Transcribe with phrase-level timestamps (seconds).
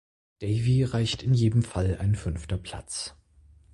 [0.39, 3.15] Davey reichte in jedem Fall ein fünfter Platz.